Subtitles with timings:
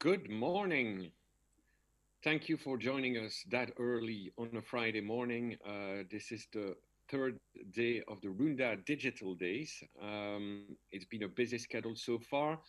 [0.00, 1.10] Good morning.
[2.22, 5.56] Thank you for joining us that early on a Friday morning.
[5.66, 6.76] Uh, this is the
[7.10, 7.36] third
[7.72, 9.82] day of the Runda Digital Days.
[10.00, 12.60] Um, it's been a busy schedule so far.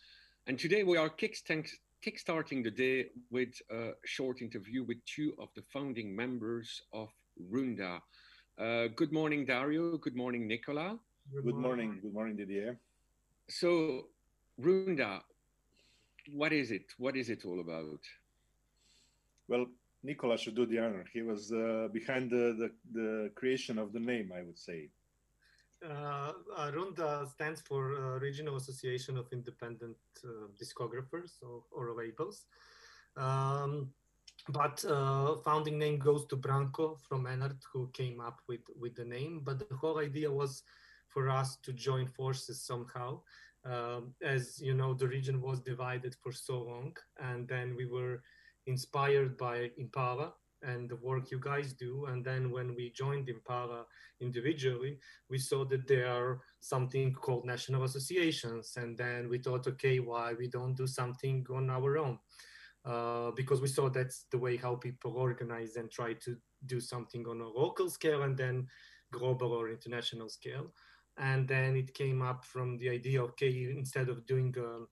[0.48, 5.62] And today we are kickstarting the day with a short interview with two of the
[5.72, 7.10] founding members of
[7.52, 8.00] Runda.
[8.58, 9.96] Uh, good morning, Dario.
[9.98, 10.98] Good morning, Nicola.
[11.32, 12.00] Good, morning.
[12.02, 12.80] Good morning, Didier.
[13.48, 14.06] So,
[14.60, 15.20] Runda,
[16.32, 16.92] what is it?
[16.98, 18.00] What is it all about?
[19.48, 19.66] Well,
[20.02, 21.04] Nicola should do the honor.
[21.12, 24.88] He was uh, behind the, the, the, creation of the name, I would say.
[25.84, 26.32] Uh,
[26.72, 32.46] RUNDA stands for uh, Regional Association of Independent uh, Discographers or, or labels.
[33.16, 33.90] Um,
[34.48, 39.04] but uh, founding name goes to Branko from Menart, who came up with, with the
[39.04, 39.42] name.
[39.44, 40.62] But the whole idea was
[41.08, 43.20] for us to join forces somehow
[43.64, 48.22] um, as you know, the region was divided for so long, and then we were
[48.66, 52.06] inspired by Impala and the work you guys do.
[52.06, 53.86] And then when we joined Impala
[54.20, 58.74] individually, we saw that there are something called national associations.
[58.76, 62.18] And then we thought, okay, why we don't do something on our own?
[62.84, 66.36] Uh, because we saw that's the way how people organize and try to
[66.66, 68.66] do something on a local scale and then
[69.12, 70.72] global or international scale
[71.18, 74.88] and then it came up from the idea of okay instead of doing um,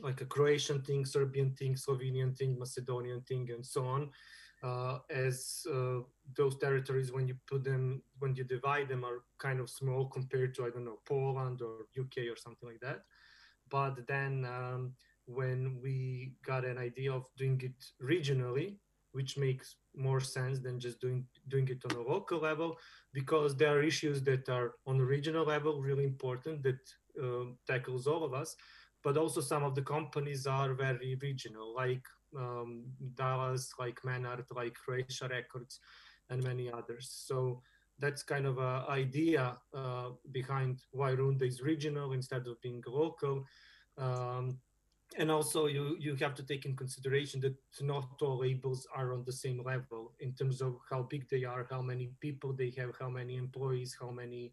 [0.00, 4.10] like a croatian thing serbian thing slovenian thing macedonian thing and so on
[4.62, 6.00] uh, as uh,
[6.36, 10.54] those territories when you put them when you divide them are kind of small compared
[10.54, 13.04] to i don't know poland or uk or something like that.
[13.70, 14.94] But then um,
[15.26, 18.76] when we got an idea of doing it regionally
[19.12, 22.76] which makes more sense than just doing doing it on a local level
[23.12, 26.80] because there are issues that are on a regional level really important that
[27.22, 28.56] uh, tackles all of us
[29.02, 32.04] but also some of the companies are very regional like
[32.36, 35.80] um, dallas like menart like croatia records
[36.30, 37.10] and many others.
[37.26, 37.62] So
[37.98, 43.44] that's kind of an idea uh, behind why runda is regional instead of being local.
[43.96, 44.58] Um,
[45.16, 49.24] and also you you have to take in consideration that not all labels are on
[49.24, 52.92] the same level in terms of how big they are how many people they have
[53.00, 54.52] how many employees how many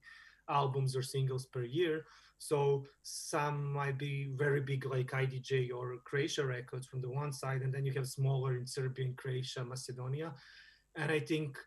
[0.49, 2.05] albums or singles per year.
[2.37, 7.61] So some might be very big like idj or croatia records from the one side
[7.61, 10.33] and then you have smaller in serbia and croatia macedonia.
[10.95, 11.57] And i think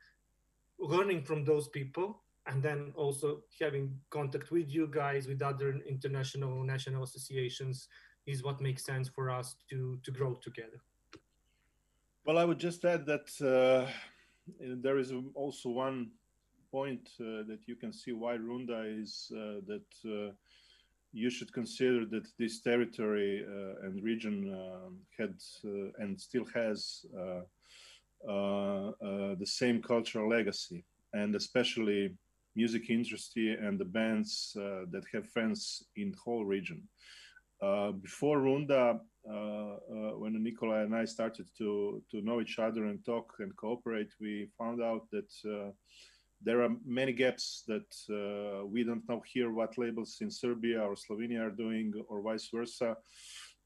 [0.78, 6.62] learning from those people and then also having contact with you guys with other international
[6.62, 7.88] national associations
[8.28, 10.80] is what makes sense for us to to grow together.
[12.24, 13.90] Well, I would just add that uh,
[14.60, 16.10] there is also one
[16.70, 20.32] point uh, that you can see why Runda is uh, that uh,
[21.12, 25.34] you should consider that this territory uh, and region um, had
[25.64, 27.06] uh, and still has
[29.38, 30.84] the same cultural legacy,
[31.14, 32.14] and especially
[32.54, 34.52] music industry and the bands
[34.92, 36.82] that have fans in the whole region.
[37.60, 39.76] Uh, before Runda, uh, uh,
[40.18, 44.48] when Nicola and I started to to know each other and talk and cooperate, we
[44.56, 45.30] found out that
[46.40, 50.94] there are many gaps that uh, we don't know here what labels in Serbia or
[50.94, 52.96] Slovenia are doing or vice versa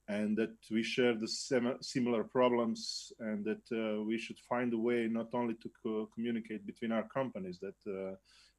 [0.08, 4.78] and that we share the sem- similar problems and that uh, we should find a
[4.78, 8.14] way not only to co- communicate between our companies that uh,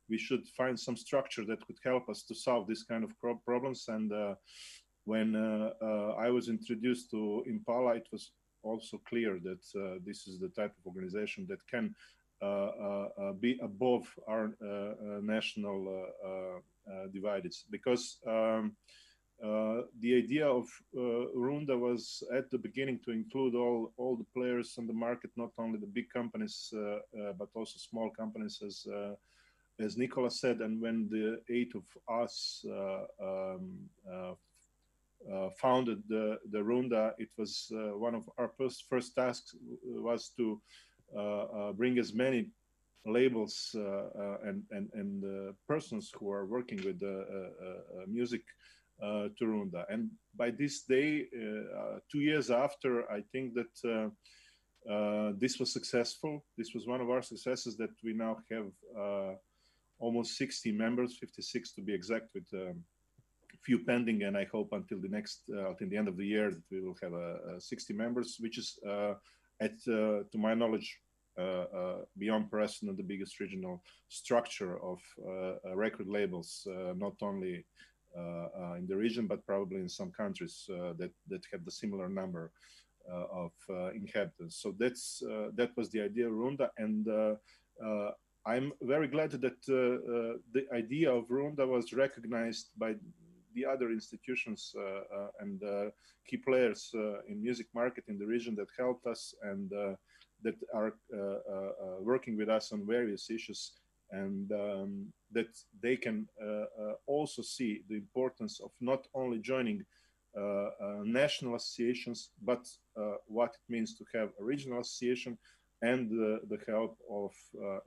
[0.09, 3.41] we should find some structure that could help us to solve this kind of pro-
[3.45, 4.11] problems and
[5.05, 8.31] when uh, uh, I was introduced to Impala, it was
[8.63, 11.95] also clear that uh, this is the type of organization that can
[13.39, 14.51] be above our
[15.21, 16.11] national
[17.13, 18.75] divides because um,
[19.43, 20.65] uh, the idea of
[20.95, 25.31] uh, Runda was at the beginning to include all, all the players on the market,
[25.35, 26.99] not only the big companies, uh,
[27.37, 28.87] but also small companies, as
[29.79, 30.61] as Nicola said.
[30.61, 32.63] And when the eight of us
[33.19, 33.79] um,
[35.59, 40.61] founded the, the Runda, it was uh, one of our first, first tasks was to
[41.17, 42.49] uh, bring as many
[43.05, 48.41] labels and, and, and persons who are working with the music
[49.01, 49.85] uh, to Runda.
[49.89, 54.11] And by this day, uh, two years after, I think that
[54.89, 56.45] uh, this was successful.
[56.57, 59.37] This was one of our successes that we now have
[59.99, 62.83] almost 60 members, 56 to be exact, with um,
[63.65, 66.51] few pending, and I hope until the next, uh, until the end of the year,
[66.51, 69.13] that we will have uh, 60 members, which is uh,
[69.61, 70.99] at, uh, to my knowledge,
[71.37, 74.99] uh, uh, beyond precedent, the biggest regional structure of
[75.73, 77.65] record labels, not only
[78.15, 80.65] in the region, but probably in some countries
[80.99, 82.51] that that have the similar number.
[83.43, 83.51] of
[84.01, 84.55] inhabitants.
[84.63, 85.21] So that's
[85.59, 87.03] that was the idea Runda, and
[88.51, 89.59] I'm very glad that
[90.55, 92.91] the idea of Runda was recognized by
[93.55, 95.89] the other institutions uh, uh, and uh,
[96.27, 96.91] key players
[97.27, 99.69] in music market in the region that helped us and
[100.43, 100.93] that are
[102.01, 103.73] working with us on various issues
[104.11, 105.47] and um, that
[105.81, 106.27] they can
[107.07, 109.83] also see the importance of not only joining
[110.35, 110.69] uh, uh,
[111.03, 112.67] national associations, but
[112.97, 115.37] uh, what it means to have a regional association
[115.83, 117.33] and the help of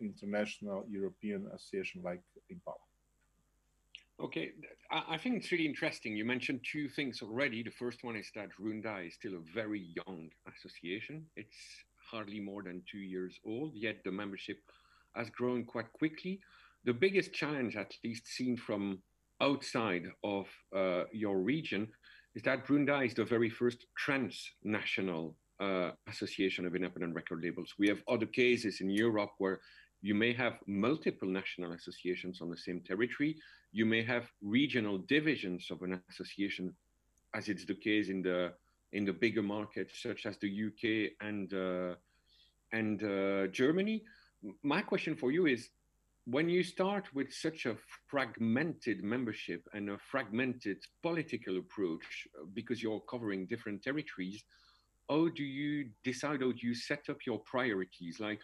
[0.00, 2.20] international European association like
[2.50, 2.76] Impala.
[4.18, 4.52] Okay,
[4.90, 6.16] I think it's really interesting.
[6.16, 7.62] You mentioned two things already.
[7.62, 11.26] The first one is that Runda is still a very young association.
[11.36, 11.56] It's
[12.10, 14.58] hardly more than two years old, yet the membership
[15.14, 16.40] has grown quite quickly.
[16.86, 19.02] The biggest challenge, at least seen from
[19.42, 21.88] outside of uh, your region,
[22.34, 27.74] is that Runda is the very first transnational uh, association of independent record labels.
[27.78, 29.60] We have other cases in Europe where
[30.02, 33.36] you may have multiple national associations on the same territory.
[33.72, 36.74] You may have regional divisions of an association,
[37.34, 38.52] as it's the case in the
[38.92, 41.94] in the bigger markets such as the UK and uh,
[42.72, 44.02] and uh, Germany.
[44.62, 45.70] My question for you is,
[46.24, 47.76] when you start with such a
[48.06, 54.44] fragmented membership and a fragmented political approach, because you're covering different territories,
[55.08, 56.42] how do you decide?
[56.42, 58.18] How do you set up your priorities?
[58.18, 58.40] Like,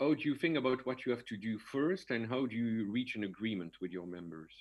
[0.00, 2.90] how do you think about what you have to do first and how do you
[2.90, 4.52] reach an agreement with your members?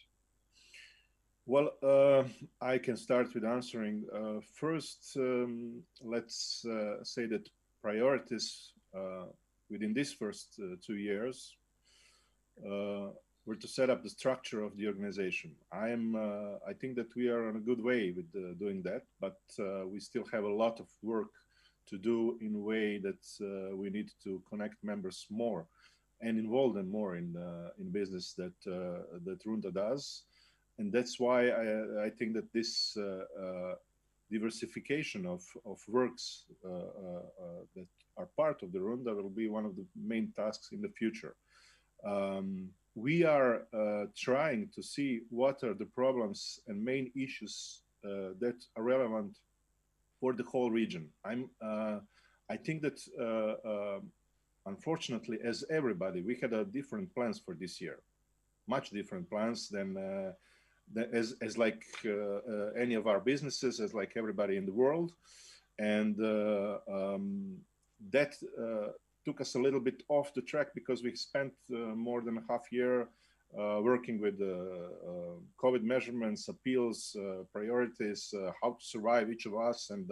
[1.45, 2.23] Well, uh,
[2.61, 4.05] I can start with answering.
[4.15, 7.49] Uh, first, um, let's uh, say that
[7.81, 9.25] priorities uh,
[9.69, 11.57] within these first uh, two years
[12.65, 13.09] uh,
[13.45, 15.51] were to set up the structure of the organization.
[15.71, 16.15] I am.
[16.65, 19.37] I think that we are on a good way with doing that, but
[19.91, 21.31] we still have a lot of work
[21.89, 25.67] to do in a way that uh, we need to connect members more
[26.21, 30.23] and involve them more in uh, in business that uh, that Runda does,
[30.77, 32.97] and that's why I, I think that this
[34.33, 37.87] diversification of, of works uh, uh, that
[38.17, 41.35] are part of the Runda will be one of the main tasks in the future.
[42.05, 48.57] Um, we are uh, trying to see what are the problems and main issues that
[48.75, 49.37] are relevant
[50.23, 51.09] for the whole region.
[51.25, 51.99] I'm, uh,
[52.49, 53.99] I think that uh, uh,
[54.65, 57.97] unfortunately, as everybody, we had a different plans for this year,
[58.65, 59.89] much different plans than,
[60.93, 61.83] than as, as like
[62.83, 65.11] any of our businesses, as like everybody in the world.
[65.77, 66.15] And
[66.97, 67.57] um,
[68.15, 68.31] that
[69.25, 72.45] took us a little bit off the track because we spent uh, more than a
[72.49, 73.05] half year uh,
[73.57, 79.45] Uh, working with uh, uh, COVID measurements, appeals, uh, priorities, uh, how to survive each
[79.45, 80.11] of us, and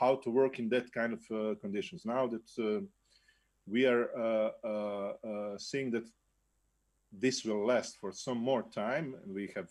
[0.00, 2.06] how to work in that kind of conditions.
[2.06, 2.86] Now that
[3.66, 4.08] we are
[5.58, 6.08] seeing that
[7.12, 9.68] this will last for some more time, and we have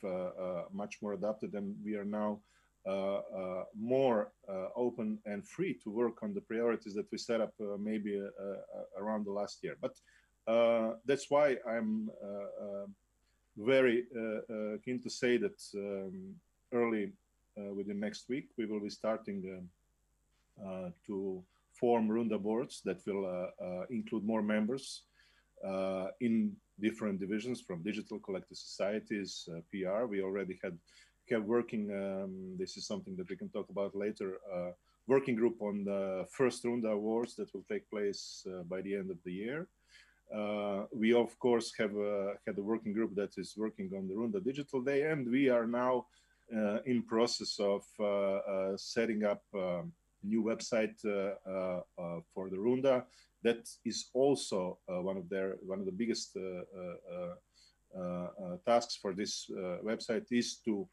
[0.72, 2.40] much more adapted, and we are now
[2.88, 7.40] uh, uh, more uh, open and free to work on the priorities that we set
[7.40, 8.20] up maybe
[9.00, 9.78] around the last year.
[9.80, 9.96] But uh,
[11.06, 12.86] that's why I'm uh, uh,
[13.58, 14.06] very
[14.84, 16.36] keen to say that um,
[16.74, 17.12] early
[17.76, 19.68] within next week we will be starting
[21.06, 21.44] to
[21.74, 23.50] form Runda boards that will
[23.90, 25.04] include more members
[26.20, 30.06] in different divisions from digital collective societies, PR.
[30.06, 30.78] We already had
[31.32, 31.92] have working.
[31.92, 34.38] Um, this is something that we can talk about later.
[34.54, 34.72] Uh,
[35.08, 39.10] working group on the first Runda Awards that will take place uh, by the end
[39.12, 39.68] of the year.
[40.34, 44.14] Uh, we of course have uh, had a working group that is working on the
[44.14, 46.06] Runda Digital Day, and we are now
[46.56, 49.92] uh, in process of uh, uh, setting up um,
[50.24, 53.04] a new website uh, uh, uh, for the Runda.
[53.44, 56.38] That is also one of their one of the biggest
[58.66, 59.50] tasks for this
[59.84, 60.88] website is to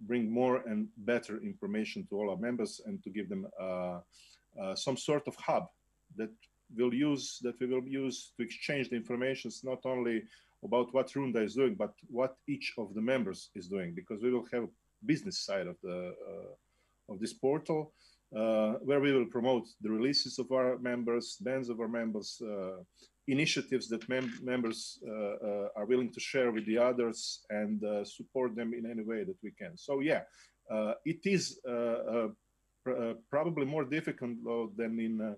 [0.00, 3.46] bring more and better information to all our members and to give them
[4.74, 5.68] some sort of hub
[6.16, 6.30] that
[6.76, 10.22] will use that we will use to exchange the information not only
[10.64, 14.30] about what Runda is doing, but what each of the members is doing, because we
[14.32, 14.68] will have
[15.06, 17.92] business side of the uh, of this portal
[18.36, 22.76] uh, where we will promote the releases of our members, bands of our members, uh,
[23.26, 28.04] initiatives that mem members uh, uh, are willing to share with the others, and uh,
[28.04, 29.76] support them in any way that we can.
[29.76, 30.22] So yeah,
[31.04, 31.58] it is
[32.84, 32.90] pr
[33.28, 34.36] probably more difficult
[34.76, 35.36] than in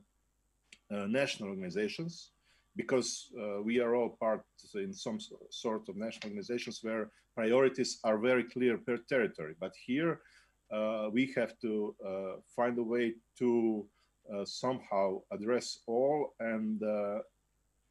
[0.92, 2.32] Uh, national organizations
[2.76, 4.44] because uh, we are all part
[4.74, 5.18] in some
[5.48, 9.54] sort of national organizations where priorities are very clear per territory.
[9.58, 10.20] But here,
[10.70, 13.86] uh, we have to uh, find a way to
[14.34, 17.20] uh, somehow address all and uh,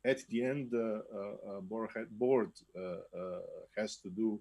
[0.06, 1.02] at the end the
[1.64, 2.52] board, board
[3.78, 4.40] has to do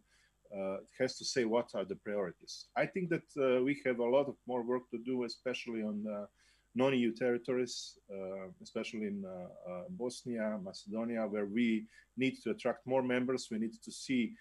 [0.99, 2.67] has to say what are the priorities.
[2.77, 6.27] I think that we have a lot of more work to do, especially on
[6.75, 11.87] non-EU territories, uh, especially in uh, uh, Bosnia, Macedonia, where we
[12.17, 13.49] need to attract more members.
[13.51, 14.35] We need to see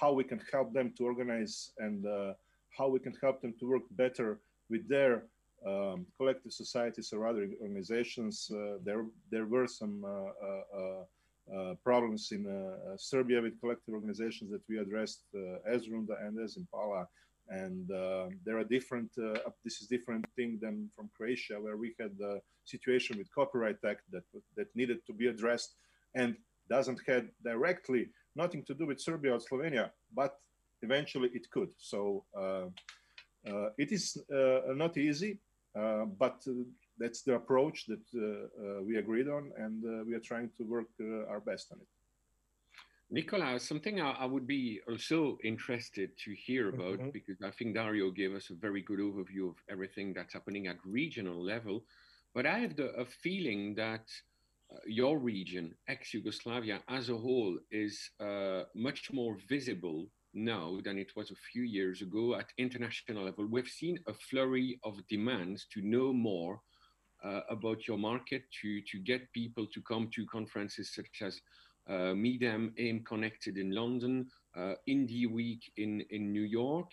[0.00, 2.06] how we can help them to organize and
[2.70, 5.24] how we can help them to work better with their
[5.66, 8.50] um, collective societies or other organizations.
[8.50, 12.46] Uh, there, there were some uh, uh, problems in
[12.96, 15.22] Serbia with collective organizations that we addressed
[15.66, 17.08] as Runda and as Impala
[17.50, 21.94] and uh, there are different uh, this is different thing than from croatia where we
[21.98, 24.24] had the situation with copyright act that
[24.56, 25.74] that needed to be addressed
[26.14, 26.36] and
[26.68, 30.38] doesn't have directly nothing to do with serbia or slovenia but
[30.82, 31.70] eventually it could.
[31.78, 32.66] So uh,
[33.50, 35.38] uh it is uh, not easy
[35.78, 36.44] uh, but
[36.98, 40.90] that's the approach that we agreed on and we are trying to work
[41.30, 41.88] our best on it
[43.10, 47.10] Nicola, something I, I, would be also interested to hear about mm-hmm.
[47.10, 50.76] because I think Dario gave us a very good overview of everything that's happening at
[50.84, 51.84] regional level.
[52.34, 54.04] But I have the, a feeling that
[54.70, 60.98] uh, your region, ex Yugoslavia as a whole, is uh, much more visible now than
[60.98, 63.46] it was a few years ago at international level.
[63.46, 66.60] We've seen a flurry of demands to know more
[67.24, 71.40] uh, about your market, to, to get people to come to conferences such as
[71.88, 74.26] uh, AIM Connected in London,
[74.56, 76.90] uh, Indie Week in, in New York.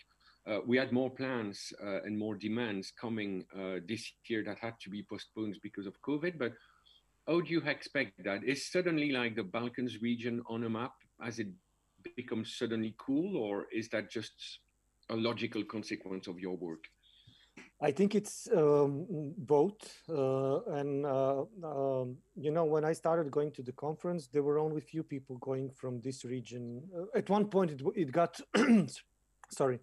[0.48, 4.80] Uh, we had more plans uh, and more demands coming uh, this year that had
[4.80, 6.38] to be postponed because of COVID.
[6.38, 6.54] But
[7.28, 8.44] how do you expect that?
[8.44, 11.48] Is suddenly like the Balkans region on a map as it
[12.16, 14.60] becomes suddenly cool, or is that just
[15.10, 16.84] a logical consequence of your work?
[17.82, 19.06] I think it's um,
[19.38, 20.02] both.
[20.10, 24.60] Uh, and, uh, um, you know, when I started going to the conference, there were
[24.60, 26.82] only few people going from this region.
[26.98, 28.40] Uh, at one point, it, it got,
[29.52, 29.80] sorry,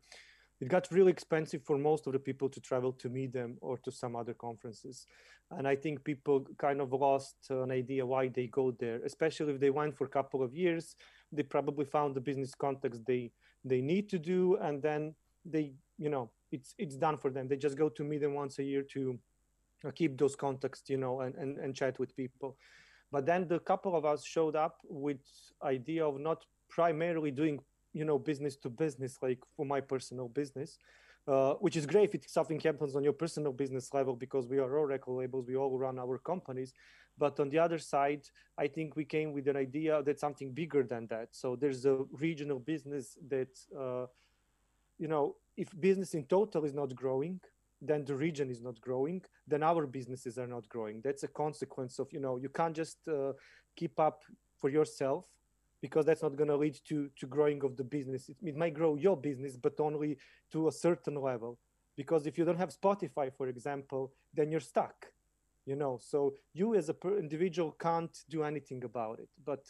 [0.62, 3.76] it got really expensive for most of the people to travel to meet them or
[3.78, 5.06] to some other conferences.
[5.50, 9.60] And I think people kind of lost an idea why they go there, especially if
[9.60, 10.96] they went for a couple of years.
[11.30, 13.32] They probably found the business context they,
[13.64, 14.56] they need to do.
[14.62, 17.48] And then they, you know, it's it's done for them.
[17.48, 19.18] They just go to meet them once a year to
[19.84, 22.56] uh, keep those contacts, you know, and, and, and chat with people.
[23.10, 25.20] But then the couple of us showed up with
[25.62, 27.60] idea of not primarily doing,
[27.92, 30.78] you know, business to business, like for my personal business,
[31.28, 34.78] uh, which is great if something happens on your personal business level because we are
[34.78, 36.72] all record labels, we all run our companies.
[37.18, 38.22] But on the other side,
[38.56, 41.28] I think we came with an idea that something bigger than that.
[41.32, 44.06] So there's a regional business that, uh,
[44.98, 47.40] you know, if business in total is not growing
[47.80, 51.00] then the region is not growing then our businesses are not growing.
[51.02, 53.32] That's a consequence of you know you can't just uh,
[53.76, 54.22] keep up
[54.60, 55.26] for yourself
[55.80, 58.28] because that's not going to lead to to growing of the business.
[58.28, 60.18] It, it, might grow your business but only
[60.52, 61.58] to a certain level
[61.96, 65.12] because if you don't have spotify for example then you're stuck
[65.66, 65.98] you know?
[66.00, 69.28] So you as a per individual can't do anything about it.
[69.44, 69.64] But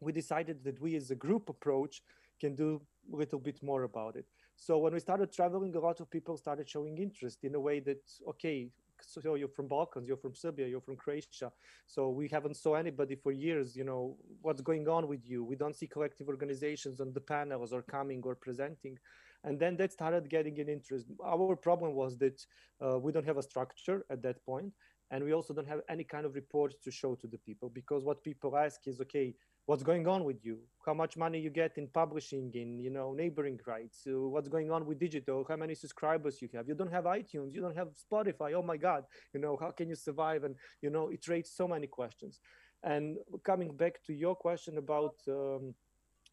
[0.00, 2.02] we decided that we as a group approach
[2.40, 2.80] can do
[3.12, 4.26] a little bit more about it
[4.62, 7.80] so when we started traveling, a lot of people started showing interest in a way
[7.80, 11.50] that, okay, so you're from Balkans, you're from Serbia, you're from Croatia.
[11.86, 15.42] So we haven't saw anybody for years, you know, what's going on with you?
[15.42, 18.96] We don't see collective organizations on the panels or coming or presenting.
[19.42, 21.06] And then that started getting an interest.
[21.24, 22.38] Our problem was that
[22.80, 24.72] uh, we don't have a structure at that point,
[25.12, 28.02] And we also don't have any kind of reports to show to the people because
[28.02, 29.34] what people ask is, okay,
[29.66, 30.58] what's going on with you?
[30.84, 34.02] How much money you get in publishing in you know neighboring rights?
[34.06, 35.44] What's going on with digital?
[35.48, 36.68] How many subscribers you have?
[36.68, 39.88] You don't have itunes you don't have spotify oh my god you know how can
[39.88, 40.44] you survive?
[40.44, 42.40] And you know it raises so many questions.
[42.82, 45.74] And coming back to your question about um,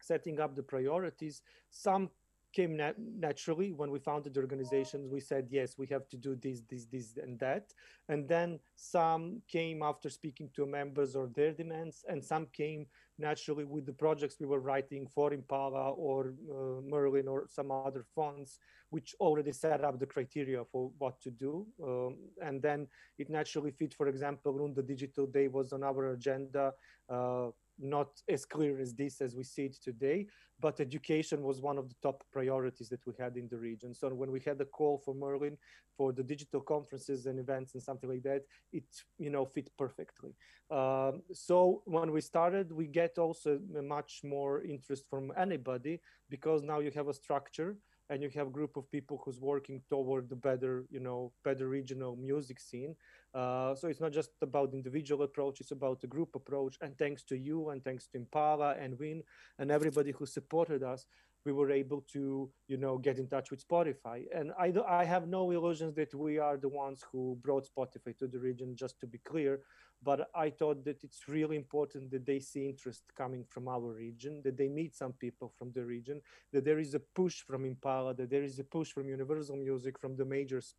[0.00, 2.10] setting up the priorities some
[2.52, 6.34] came nat- naturally when we founded the organizations we said yes we have to do
[6.36, 7.72] this this this and that.
[8.08, 12.86] And then some came after speaking to members or their demands and some came
[13.18, 18.04] naturally with the projects we were writing for impala or uh, merlin or some other
[18.14, 18.58] funds
[18.90, 22.86] which already set up the criteria for what to do um, and then
[23.18, 26.72] it naturally fit for example Runda Digital Day was on our agenda
[27.08, 27.48] uh,
[27.80, 30.26] not as clear as this as we see it today,
[30.60, 33.94] but education was one of the top priorities that we had in the region.
[33.94, 35.56] So when we had a call for Merlin
[35.96, 38.84] for the digital conferences and events and something like that, it
[39.18, 40.34] you know fit perfectly.
[40.70, 46.80] Um, so when we started, we get also much more interest from anybody because now
[46.80, 47.76] you have a structure
[48.10, 51.68] and you have a group of people who's working toward the better, you know, better
[51.68, 52.94] regional music scene.
[53.34, 56.76] Uh, so it's not just about individual approach; it's about the group approach.
[56.80, 59.22] And thanks to you, and thanks to Impala and Win,
[59.58, 61.06] and everybody who supported us,
[61.44, 64.24] we were able to, you know, get in touch with Spotify.
[64.34, 68.26] And I, I have no illusions that we are the ones who brought Spotify to
[68.26, 68.76] the region.
[68.76, 69.60] Just to be clear,
[70.02, 74.40] but I thought that it's really important that they see interest coming from our region,
[74.44, 76.20] that they meet some people from the region,
[76.52, 79.98] that there is a push from Impala, that there is a push from Universal Music,
[79.98, 80.74] from the majors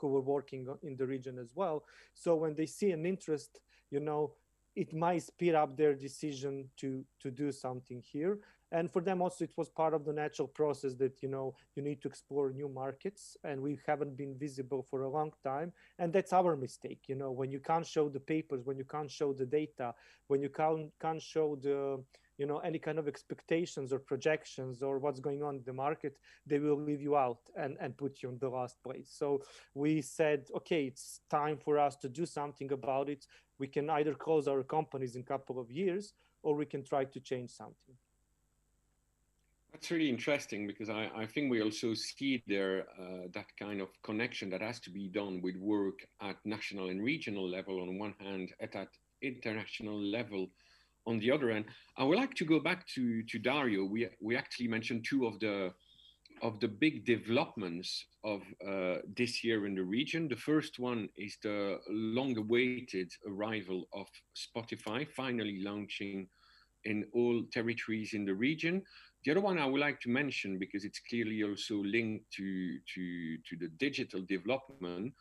[0.00, 1.84] who were working in the region as well.
[2.14, 4.34] So when they see an interest, you know,
[4.76, 8.38] it might speed up their decision to to do something here
[8.72, 11.82] and for them also it was part of the natural process that you know you
[11.82, 16.12] need to explore new markets and we haven't been visible for a long time and
[16.12, 19.32] that's our mistake you know when you can't show the papers when you can't show
[19.32, 19.92] the data
[20.28, 22.02] when you can't can't show the
[22.40, 26.14] you know any kind of expectations or projections or what's going on in the market
[26.46, 29.10] they will leave you out and and put you in the last place.
[29.20, 29.26] So
[29.74, 33.22] we said okay it's time for us to do something about it.
[33.62, 37.04] We can either close our companies in a couple of years or we can try
[37.04, 37.96] to change something.
[39.72, 43.88] That's really interesting because I, I think we also see there uh, that kind of
[44.02, 48.14] connection that has to be done with work at national and regional level on one
[48.18, 48.88] hand, at that
[49.22, 50.48] international level
[51.06, 51.66] on the other end.
[51.96, 53.84] I would like to go back to, to Dario.
[53.84, 55.72] We, we actually mentioned two of the
[56.42, 60.28] of the big developments of uh, this year in the region.
[60.28, 66.28] The first one is the long-awaited arrival of Spotify, finally launching
[66.84, 68.82] in all territories in the region.
[69.24, 73.36] The other one I would like to mention because it's clearly also linked to, to,
[73.36, 75.12] to the digital development,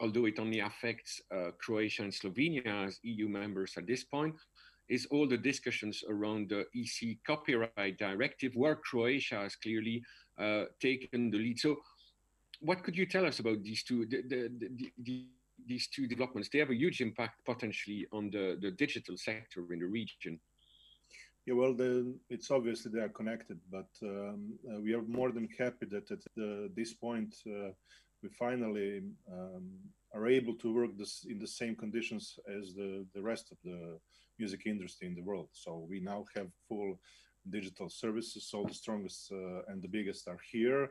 [0.00, 4.34] although it only affects uh, Croatia and Slovenia as EU members at this point,
[4.88, 10.02] is all the discussions around the EC copyright directive, where Croatia has clearly
[10.38, 11.58] uh, taken the lead.
[11.58, 11.76] So,
[12.60, 15.24] what could you tell us about these two the, the, the, the,
[15.66, 16.48] these two developments?
[16.52, 20.38] They have a huge impact potentially on the, the digital sector in the region.
[21.46, 21.76] Yeah, well,
[22.30, 26.74] it's obviously they are connected, but um, uh, we are more than happy that at
[26.74, 27.70] this point uh,
[28.22, 29.68] we finally um,
[30.14, 33.98] are able to work this in the same conditions as the, the rest of the
[34.38, 35.48] music industry in the world.
[35.52, 36.98] So we now have full
[37.48, 38.50] digital services.
[38.54, 40.90] All the strongest uh, and the biggest are here.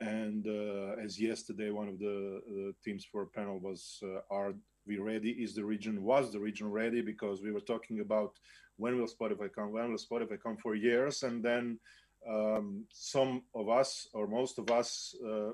[0.00, 4.54] And uh, as yesterday, one of the teams for a panel was, uh, "Are
[4.86, 5.30] we ready?
[5.30, 8.38] Is the region was the region ready?" Because we were talking about
[8.76, 9.72] when will Spotify come?
[9.72, 11.24] When will Spotify come for years?
[11.24, 11.80] And then
[12.28, 15.50] um, some of us, or most of us, uh,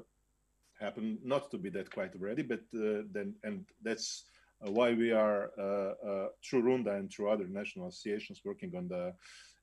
[0.78, 2.42] happen not to be that quite ready.
[2.42, 4.24] But uh, then, and that's
[4.70, 9.12] why we are uh, uh, through Runda and through other national associations working on the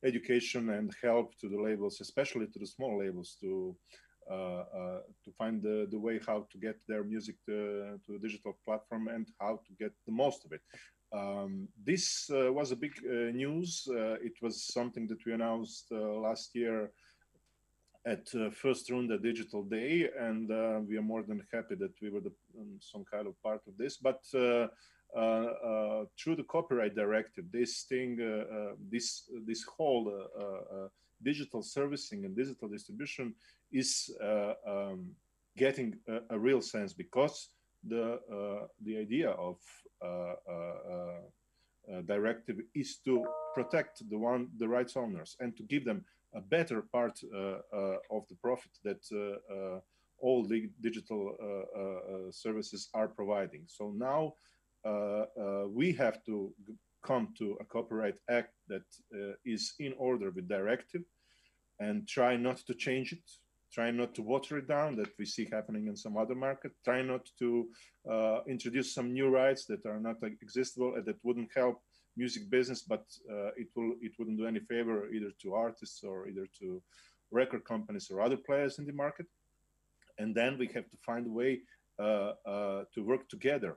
[0.06, 3.76] education and help to the labels, especially to the small labels, to
[4.30, 8.56] uh, uh, to find the, the way how to get their music to, to digital
[8.64, 10.62] platform and how to get the most of it.
[11.12, 13.88] Um, this uh, was a big uh, news.
[13.90, 16.92] Uh, it was something that we announced uh, last year
[18.06, 22.10] at uh, first Runda Digital Day, and uh, we are more than happy that we
[22.10, 23.98] were the, um, some kind of part of this.
[23.98, 24.70] But through
[26.36, 28.18] the copyright directive, this thing,
[28.90, 30.12] this this whole
[31.24, 33.36] digital servicing and digital distribution
[33.72, 34.10] is
[34.68, 35.12] um,
[35.56, 37.50] getting a, a, real sense because
[37.88, 38.20] the
[38.82, 39.58] the idea of
[40.04, 41.22] uh, uh,
[41.92, 46.42] uh, directive is to protect the one the rights owners and to give them a
[46.42, 49.80] better part uh, uh, of the profit that uh,
[50.20, 51.36] all the digital
[52.32, 53.64] services are providing.
[53.68, 54.34] So now
[55.74, 56.54] we have to
[57.04, 61.02] come to a copyright act that uh, is in order with directive
[61.80, 63.24] and try not to change it
[63.74, 67.02] try not to water it down that we see happening in some other market try
[67.02, 67.68] not to
[68.12, 71.82] uh, introduce some new rights that are not existable and that wouldn't help
[72.22, 76.28] music business but uh, it will it wouldn't do any favor either to artists or
[76.30, 76.68] either to
[77.32, 79.28] record companies or other players in the market
[80.20, 81.54] and then we have to find a way
[82.00, 83.74] uh, uh to work together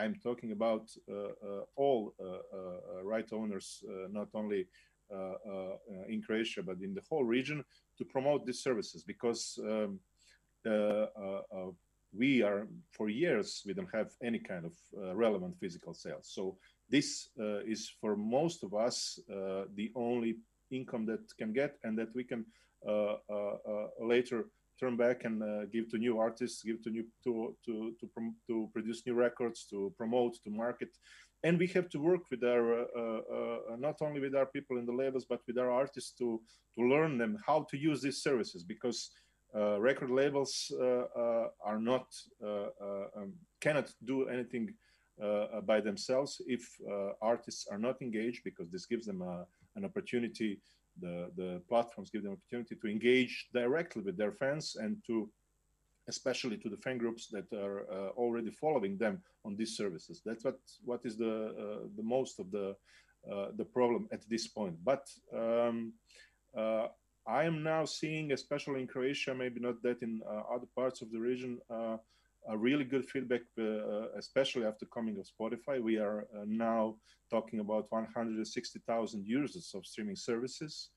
[0.00, 0.84] i'm talking about
[1.76, 2.00] all
[3.12, 3.66] right owners
[4.18, 4.62] not only
[6.12, 7.58] in croatia but in the whole region
[7.98, 10.00] to promote these services because um,
[10.66, 11.70] uh, uh, uh,
[12.12, 14.72] we are for years we don't have any kind of
[15.14, 16.30] relevant physical sales.
[16.34, 16.56] So
[16.90, 17.28] this
[17.66, 19.18] is for most of us
[19.74, 20.36] the only
[20.70, 22.44] income that can get and that we can
[24.00, 24.46] later
[24.78, 28.68] turn back and uh, give to new artists, give to new to to to, to
[28.72, 30.90] produce new records, to promote, to market,
[31.44, 34.86] and we have to work with our uh, uh, not only with our people in
[34.86, 36.40] the labels but with our artists to
[36.76, 39.10] to learn them how to use these services because
[39.54, 40.70] uh, record labels
[41.64, 42.06] are not
[42.42, 44.74] um, cannot do anything
[45.66, 46.62] by themselves if
[47.20, 49.22] artists are not engaged because this gives them
[49.76, 50.60] an opportunity
[51.00, 55.28] the, the platforms give them opportunity to engage directly with their fans and to
[56.08, 60.22] especially to the fan groups that are uh, already following them on these services.
[60.24, 62.74] That's what what is the uh, the most of the
[63.30, 64.76] uh, the problem at this point.
[64.84, 65.04] But
[65.36, 65.92] um,
[66.56, 66.86] uh,
[67.26, 71.10] I am now seeing, especially in Croatia, maybe not that in uh, other parts of
[71.10, 71.98] the region, uh,
[72.48, 73.42] a really good feedback,
[74.16, 75.82] especially after coming of Spotify.
[75.82, 76.96] We are now
[77.30, 80.90] talking about 160,000 users of streaming services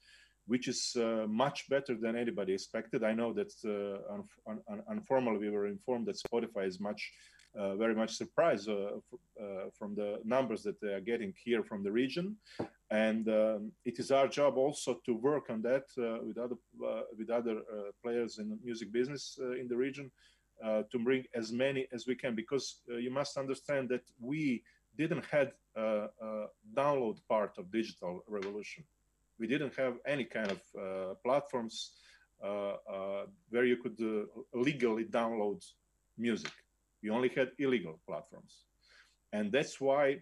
[0.48, 3.04] which is uh, much better than anybody expected.
[3.04, 4.14] I know that uh,
[4.50, 7.02] un un informally we were informed that Spotify is much,
[7.58, 8.98] uh, very much surprised uh,
[9.44, 12.38] uh, from the numbers that they are getting here from the region,
[12.90, 16.58] and um, it is our job also to work on that uh, with other
[17.18, 17.58] with other
[18.04, 20.12] players in the music business in the region
[20.64, 22.36] to bring as many as we can.
[22.36, 24.64] Because you must understand that we
[24.98, 28.84] didn't had a, a download part of digital revolution
[29.42, 31.76] we didn't have any kind of uh, platforms
[32.44, 34.00] uh, uh, where you could
[34.54, 35.60] legally download
[36.18, 36.54] music.
[37.02, 38.54] We only had illegal platforms.
[39.34, 40.20] And that's why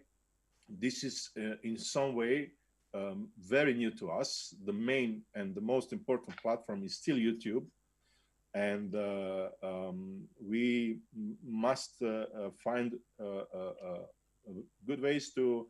[0.69, 1.31] this is
[1.63, 2.51] in some way
[2.93, 4.55] um, very new to us.
[4.65, 7.65] The main and the most important platform is still YouTube.
[8.53, 10.99] And uh, um, we
[11.45, 12.93] must uh, uh, find
[14.87, 15.67] good ways to,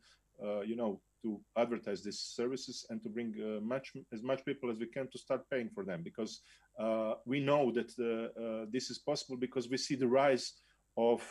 [0.66, 4.80] you know, to advertise these services and to bring uh, much as much people as
[4.80, 6.42] we can to start paying for them because
[6.80, 10.54] uh, we know that uh, this is possible because we see the rise
[10.98, 11.22] of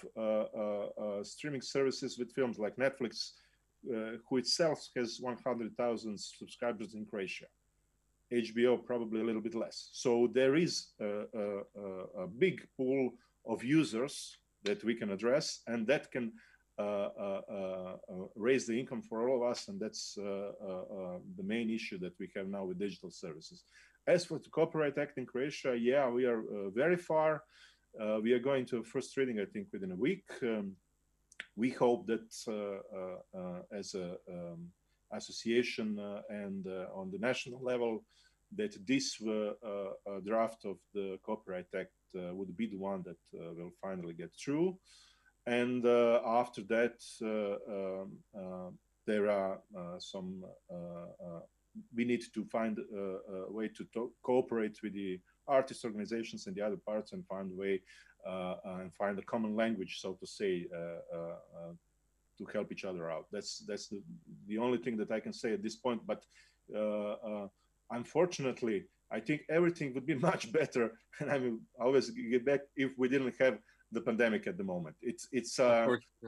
[1.22, 3.32] streaming services with films like Netflix,
[3.84, 7.46] who itself has 100,000 subscribers in Croatia.
[8.32, 9.90] HBO probably a little bit less.
[9.92, 13.12] So there is a, a, a big pool
[13.46, 16.32] of users that we can address, and that can
[16.78, 17.96] uh, uh, uh,
[18.36, 22.46] raise the income for all of us, and that's the main issue that we have
[22.46, 23.64] now with digital services.
[24.06, 27.42] As for the Copyright Act in Croatia, yeah, we are very far.
[28.22, 30.24] we are going to first reading, I think, within a week.
[30.42, 30.76] Um,
[31.56, 32.28] we hope that
[33.72, 34.68] as a um,
[35.12, 38.04] association and on the national level,
[38.56, 43.18] that this uh, uh, draft of the Copyright Act uh, would be the one that
[43.32, 44.78] will finally get through.
[45.46, 48.70] And uh, after that, uh, um, uh,
[49.06, 49.60] there are
[49.98, 50.44] some,
[51.96, 56.54] we need to find a, a way to, to cooperate with the artist organizations and
[56.54, 57.80] the other parts and find a way
[58.26, 61.72] uh, and find a common language, so to say, uh, uh,
[62.38, 63.26] to help each other out.
[63.32, 64.02] That's that's the,
[64.46, 66.00] the only thing that I can say at this point.
[66.06, 66.22] But
[67.90, 72.90] unfortunately, I think everything would be much better, and I will always get back if
[72.96, 73.58] we didn't have
[73.92, 74.96] the pandemic at the moment.
[75.00, 75.86] It's it's uh,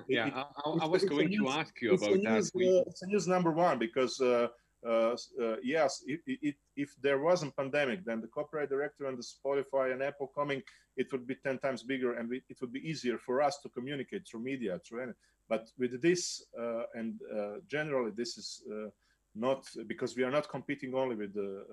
[0.08, 0.28] yeah.
[0.28, 2.78] It, I, I, was going to ask you about news, that.
[2.78, 4.48] Uh, it's news number one because uh, uh, uh
[5.62, 10.02] yes, it, it, if there wasn't pandemic, then the copyright directive and the Spotify and
[10.02, 10.62] Apple coming,
[10.96, 13.68] it would be ten times bigger, and we, it would be easier for us to
[13.68, 15.12] communicate through media, through any.
[15.48, 17.20] But with this, uh, and
[17.66, 18.62] generally, this is
[19.34, 21.64] not because we are not competing only with the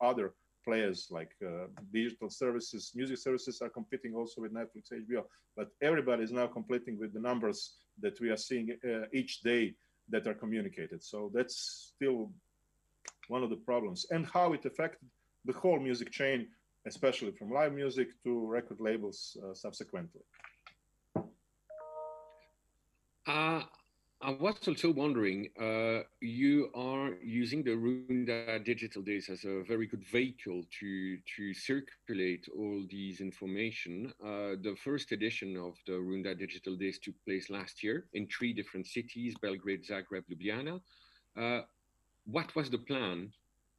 [0.00, 5.24] other players like uh, digital services, music services are competing also with Netflix, HBO,
[5.56, 9.74] but everybody is now competing with the numbers that we are seeing uh, each day
[10.12, 11.02] that are communicated.
[11.02, 12.30] So that's still
[13.28, 15.08] one of the problems and how it affected
[15.44, 16.46] the whole music chain,
[16.86, 20.20] especially from live music to record labels uh, subsequently.
[23.26, 23.62] Uh,
[24.24, 29.88] I was also wondering, uh, you are using the Runda Digital Days as a very
[29.88, 34.12] good vehicle to, to circulate all these information.
[34.24, 38.52] Uh, the first edition of the Runda Digital Days took place last year in three
[38.52, 40.80] different cities, Belgrade, Zagreb, Ljubljana.
[41.36, 41.62] Uh,
[42.24, 43.32] what was the plan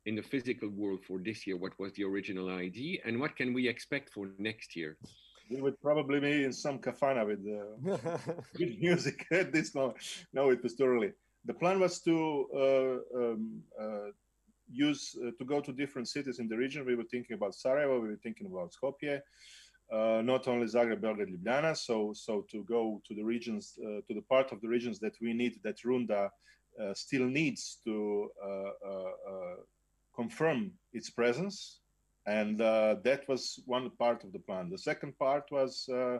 [0.06, 1.56] in the physical world for this year?
[1.56, 2.99] What was the original idea?
[3.06, 4.97] And what can we expect for next year?
[5.53, 8.33] We would probably be in some kafana with uh,
[8.79, 9.97] music at this moment.
[10.33, 11.11] No, it was too early.
[11.45, 14.11] The plan was to uh, um, uh,
[14.71, 16.85] use uh, to go to different cities in the region.
[16.85, 17.99] We were thinking about Sarajevo.
[17.99, 19.21] We were thinking about Skopje.
[19.91, 21.75] Uh, not only Zagreb, Belgrade, Ljubljana.
[21.75, 25.13] So, so to go to the regions, uh, to the part of the regions that
[25.21, 26.29] we need, that Runda
[26.93, 28.31] still needs to
[30.15, 31.83] confirm its presence
[32.25, 34.69] and uh, that was one part of the plan.
[34.69, 36.19] The second part was uh,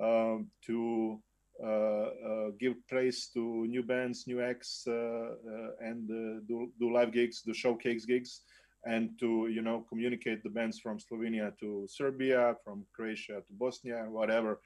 [0.00, 1.20] um, to
[1.62, 6.08] uh, uh give praise to new bands, new acts, uh, uh, and
[6.48, 8.40] do, do live gigs, do showcase gigs.
[8.86, 14.06] And to you know communicate the bands from Slovenia to Serbia, from Croatia to Bosnia,
[14.08, 14.60] whatever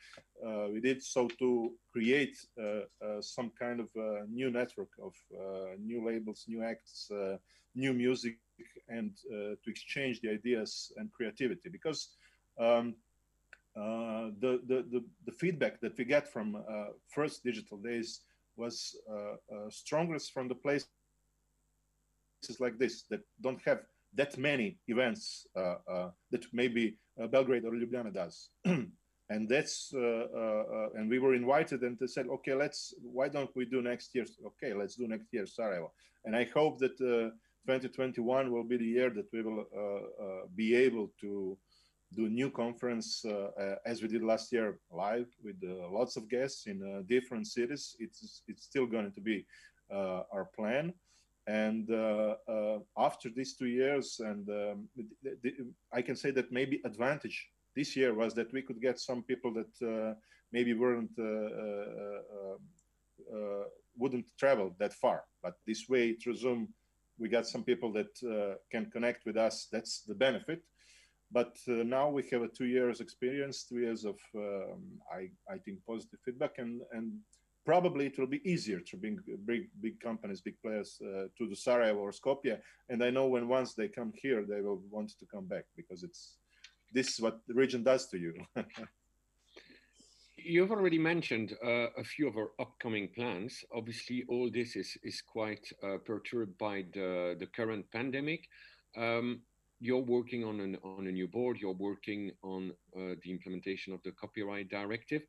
[0.45, 1.03] uh, we did.
[1.03, 3.89] So to create uh, uh, some kind of
[4.29, 5.15] new network of
[5.79, 7.11] new labels, new acts,
[7.75, 8.39] new music,
[8.89, 12.09] and to exchange the ideas and creativity because.
[12.59, 12.97] Um,
[13.77, 18.23] uh, the, the, the, the, feedback that we get from uh, first digital days
[18.57, 19.37] was uh,
[19.69, 20.89] strongest from the places
[22.59, 23.79] like this that don't have
[24.15, 28.51] that many events uh, uh, that maybe uh, Belgrade or Ljubljana does.
[28.65, 33.83] and that's and we were invited and they said, okay, let's why don't we do
[33.83, 34.25] next year?
[34.47, 35.93] Okay, let's do next year Sarajevo.
[36.25, 39.67] And I hope that 2021 will be the year that we will
[40.57, 41.59] be able to
[42.15, 46.29] do new conference uh, uh, as we did last year live with uh, lots of
[46.29, 47.97] guests in different cities.
[47.99, 49.47] It's it's still going to be
[49.91, 50.93] our plan.
[51.49, 54.89] And uh, uh, after these two years, and um,
[55.95, 59.55] I can say that maybe advantage this year was that we could get some people
[59.55, 60.15] that uh,
[60.53, 61.17] maybe weren't
[63.97, 65.25] wouldn't travel that far.
[65.43, 66.69] But this way, through Zoom,
[67.19, 68.13] we got some people that
[68.71, 69.69] can connect with us.
[69.73, 70.63] That's the benefit.
[71.31, 74.83] But uh, now we have a two years experience, two years of, um,
[75.13, 77.13] I, I think, positive feedback, and and
[77.69, 81.59] probably it will be easier to bring big big companies, big players uh, to the
[81.65, 82.55] Sarajevo or Skopje.
[82.89, 86.03] And I know when once they come here, they will want to come back because
[86.03, 86.23] it's
[86.97, 88.33] this is what the region does to you.
[90.53, 93.53] You've already mentioned uh, a few of our upcoming plans.
[93.81, 98.43] Obviously, all this is is quite uh, perturbed by the the current pandemic.
[98.97, 99.43] Um,
[99.87, 101.59] you're working on an on a new board.
[101.61, 105.23] You're working on uh, the implementation of the copyright directive.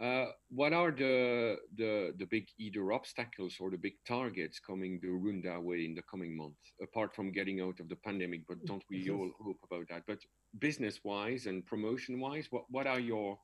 [0.00, 5.06] Uh, what are the, the the big either obstacles or the big targets coming the
[5.06, 8.40] Runda way in the coming months, apart from getting out of the pandemic?
[8.48, 10.02] But don't we all hope about that?
[10.08, 10.18] But
[10.58, 13.38] business wise and promotion wise, what what are your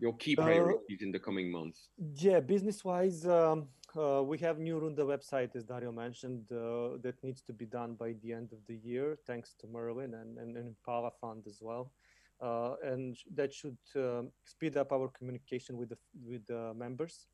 [0.00, 1.90] your key uh, priorities uh, in the coming months?
[2.16, 7.14] Yeah, business wise, um, uh, we have new Runda website, as Dario mentioned, uh, that
[7.22, 10.56] needs to be done by the end of the year, thanks to Merlin and, and,
[10.56, 11.92] and Impala Fund as well.
[12.40, 17.26] Uh, and that should um, speed up our communication with the with the members,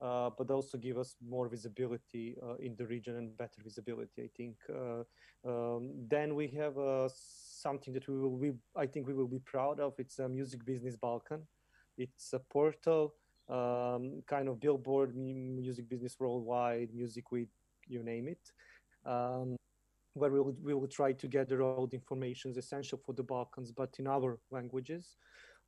[0.00, 4.22] uh, but also give us more visibility uh, in the region and better visibility.
[4.22, 4.56] I think.
[5.46, 6.76] Um, then we have
[7.12, 9.92] something that we will be, I think we will be proud of.
[9.98, 11.46] It's a Music Business Balkan.
[11.98, 13.14] It's a portal,
[13.48, 17.50] um, kind of billboard, music business worldwide, music week,
[17.86, 18.52] you name it.
[19.04, 19.56] Um,
[20.14, 23.72] where we will, we will try to gather all the information essential for the Balkans,
[23.72, 25.16] but in our languages,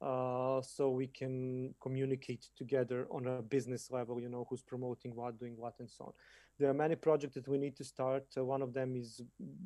[0.00, 5.38] uh, so we can communicate together on a business level, you know, who's promoting what,
[5.38, 6.12] doing what, and so on.
[6.58, 8.24] There are many projects that we need to start.
[8.36, 9.20] Uh, one of them is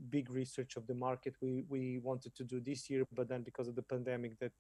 [0.09, 1.35] big research of the market.
[1.41, 4.53] We, we wanted to do this year, but then because of the pandemic that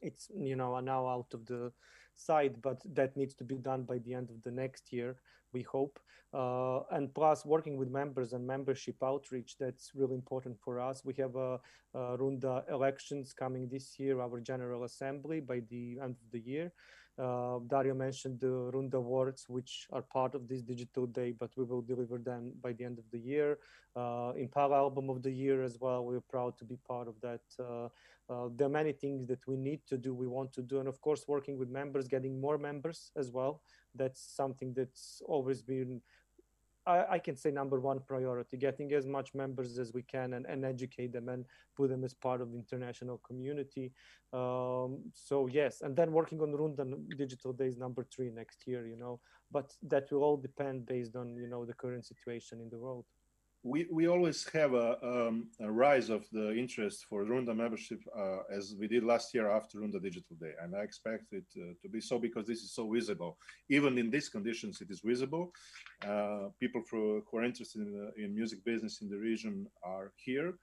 [0.00, 1.72] it's, you know, now out of the
[2.14, 5.16] side, but that needs to be done by the end of the next year
[5.52, 5.98] we hope.
[6.34, 11.02] Uh, and plus working with members and membership outreach, that's really important for us.
[11.04, 11.58] We have a,
[11.94, 16.72] a Runda elections coming this year, our General Assembly by the end of the year.
[17.18, 21.64] Uh, Dario mentioned the Runda Awards, which are part of this digital day, but we
[21.64, 23.58] will deliver them by the end of the year.
[23.96, 26.04] Uh, Impala Album of the Year as well.
[26.04, 27.40] We're proud to be part of that.
[28.30, 30.88] Uh, there are many things that we need to do, we want to do, and
[30.88, 33.62] of course, working with members, getting more members as well.
[33.94, 36.02] That's something that's always been
[36.88, 40.46] I, I, can say number one priority getting as much members as we can and,
[40.46, 41.44] and educate them and
[41.76, 43.92] put them as part of the international community.
[44.32, 45.82] Um, so yes.
[45.82, 46.84] And then working on Runda
[47.16, 49.20] digital days number three next year you know.
[49.52, 53.04] But that will all depend based on you know the current situation in the world
[53.64, 58.40] we, we always have a, um, a rise of the interest for Runda membership uh,
[58.50, 60.52] as we did last year after Runda Digital Day.
[60.62, 63.36] And I expect it uh, to be so because this is so visible.
[63.68, 65.52] Even in these conditions, it is visible.
[66.06, 70.54] Uh, people for, who are interested in, in music business in the region are here.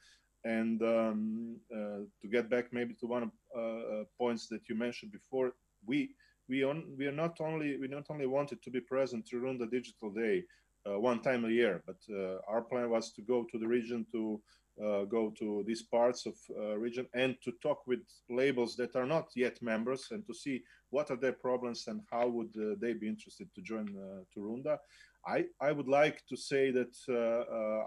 [0.45, 4.75] And um, uh, to get back maybe to one of uh, uh, points that you
[4.75, 5.53] mentioned before,
[5.85, 6.11] we
[6.47, 9.69] we on we are not only we not only wanted to be present to Runda
[9.69, 10.43] Digital Day,
[10.87, 11.81] Uh, one time a year.
[11.87, 14.39] But uh, our plan was to go to the region to
[14.79, 19.07] uh, go to these parts of uh, region and to talk with labels that are
[19.07, 22.93] not yet members and to see what are their problems and how would uh, they
[22.93, 23.87] be interested to join
[24.33, 24.77] to Runda.
[25.25, 26.93] I, I would like to say that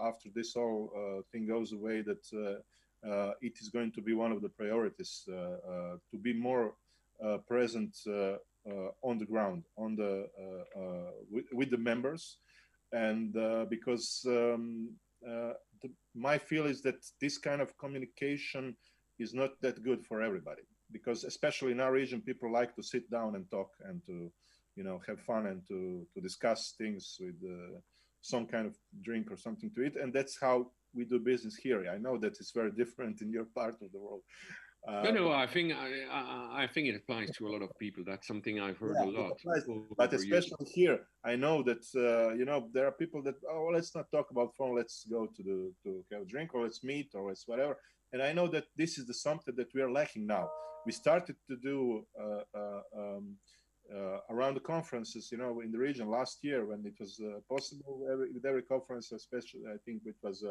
[0.05, 2.59] after this whole thing goes away, that
[3.07, 6.73] uh, it is going to be one of the priorities uh, uh, to be more
[7.47, 7.95] present
[9.01, 10.27] on the ground, on the
[11.31, 12.37] with, with, the members,
[12.91, 14.89] and uh, because um,
[15.27, 18.75] uh, the, my feel is that this kind of communication
[19.19, 23.09] is not that good for everybody because especially in our region, people like to sit
[23.09, 24.31] down and talk and to,
[24.75, 27.77] you know, have fun and to to discuss things with uh,
[28.21, 31.85] some kind of drink or something to eat, and that's how we do business here.
[31.89, 34.21] I know that it's very different in your part of the world.
[34.87, 37.69] Uh, no, no, I think I, I, I, think it applies to a lot of
[37.79, 38.03] people.
[38.07, 39.31] That's something I've heard yeah, a lot.
[39.31, 39.63] Applies,
[39.97, 40.71] but especially years.
[40.73, 44.31] here, I know that uh, you know there are people that oh let's not talk
[44.31, 44.77] about phone.
[44.77, 47.77] Let's go to the to have a drink or let's meet or let's whatever.
[48.13, 50.49] And I know that this is the something that we are lacking now.
[50.85, 53.35] We started to do uh, uh um,
[53.93, 57.39] uh, around the conferences, you know, in the region last year when it was uh,
[57.49, 60.43] possible every, with every conference, especially I think it was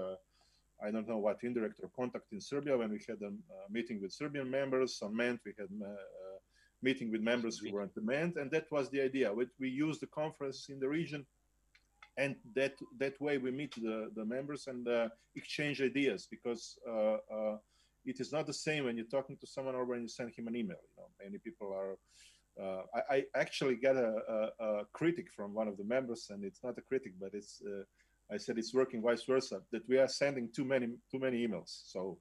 [0.84, 4.00] I don't know what indirect or contact in Serbia when we had a uh, meeting
[4.00, 5.00] with Serbian members.
[5.02, 6.38] On MENT, we had a uh, uh,
[6.82, 9.32] meeting with members who weren't the MENT, and that was the idea.
[9.32, 11.26] We, we use the conference in the region,
[12.16, 17.16] and that that way we meet the, the members and uh, exchange ideas because uh,
[17.36, 17.56] uh,
[18.04, 20.46] it is not the same when you're talking to someone or when you send him
[20.46, 20.78] an email.
[20.96, 21.96] You know, many people are.
[22.92, 26.64] I, I, actually got a, a, a, critic from one of the members, and it's
[26.64, 27.62] not a critic, but it's
[28.30, 31.82] I said it's working vice versa that we are sending too many too many emails.
[31.86, 32.18] So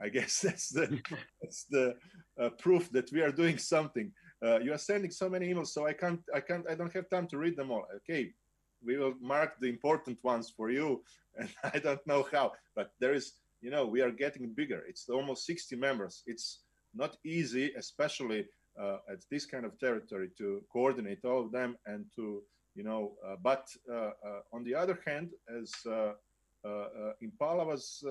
[0.00, 1.00] I guess that's the
[1.42, 1.96] that's the
[2.40, 4.12] uh, proof that we are doing something.
[4.44, 7.08] Uh, you are sending so many emails, so I can't I can't I don't have
[7.08, 7.86] time to read them all.
[7.96, 8.32] Okay,
[8.84, 11.02] we will mark the important ones for you,
[11.36, 14.82] and I don't know how, but there is you know we are getting bigger.
[14.88, 16.22] It's almost 60 members.
[16.26, 16.60] It's
[16.94, 18.46] not easy, especially
[18.78, 22.42] uh, at this kind of territory, to coordinate all of them and to
[22.74, 23.12] you know.
[23.26, 24.10] Uh, but uh, uh,
[24.52, 25.72] on the other hand, as
[27.20, 28.04] Impala was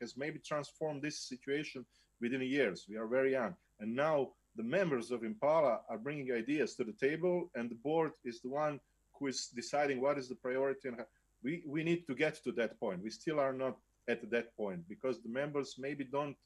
[0.00, 1.84] has maybe transformed this situation
[2.20, 2.86] within years.
[2.88, 6.92] We are very young, and now the members of Impala are bringing ideas to the
[6.92, 8.80] table, and the board is the one
[9.18, 10.88] who is deciding what is the priority.
[10.88, 10.98] And
[11.42, 13.02] we we need to get to that point.
[13.02, 13.76] We still are not
[14.08, 16.36] at that point because the members maybe don't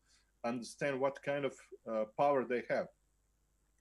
[0.44, 1.54] understand what kind of
[1.90, 2.88] uh, power they have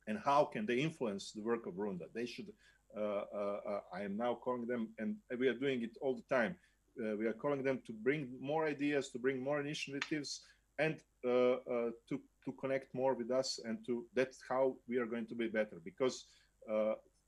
[0.08, 2.06] and how can they influence the work of Runda.
[2.14, 2.48] They should
[2.96, 6.36] Uh, uh, uh, I am now calling them, and we are doing it all the
[6.36, 6.56] time.
[6.98, 10.42] we are calling them to bring more ideas, to bring more initiatives,
[10.80, 15.36] and to to connect more with us, and to that's how we are going to
[15.36, 15.78] be better.
[15.84, 16.26] Because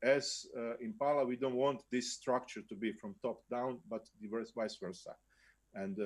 [0.04, 0.46] as
[0.80, 5.16] Impala, we don't want this structure to be from top down, but diverse vice versa.
[5.74, 5.98] And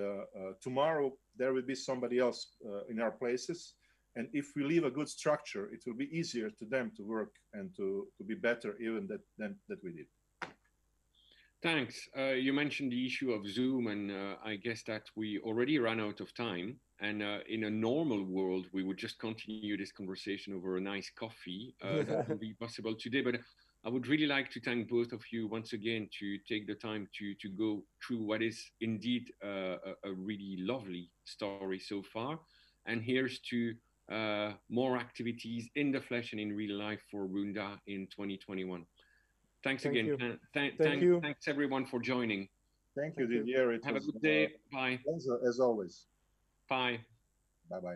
[0.62, 2.56] tomorrow there will be somebody else
[2.90, 3.76] in our places
[4.16, 7.34] and if we leave a good structure, it will be easier to them to work
[7.54, 10.08] and to, to be better even that, than that we did.
[11.64, 12.10] Thanks.
[12.18, 16.00] Uh, you mentioned the issue of Zoom, and uh, I guess that we already ran
[16.00, 16.78] out of time.
[17.00, 21.12] And uh, in a normal world, we would just continue this conversation over a nice
[21.16, 21.76] coffee.
[21.84, 23.22] Uh, that would be possible today.
[23.22, 23.36] But
[23.86, 27.08] I would really like to thank both of you once again to take the time
[27.20, 32.40] to, to go through what is indeed uh, a, a really lovely story so far.
[32.88, 33.76] And here's to
[34.12, 38.86] uh, more activities in the flesh and in real life for Runda in 2021.
[39.64, 40.06] Thanks Thank again.
[40.08, 40.18] You.
[40.18, 41.22] Th- th- Thank you.
[41.22, 42.48] Thanks everyone for joining.
[42.98, 43.72] Thank you, Didier.
[43.74, 44.46] It Have was, a good day.
[44.46, 45.00] Uh, Bye.
[45.16, 46.08] As, as always.
[46.68, 47.00] Bye.
[47.70, 47.96] Bye bye.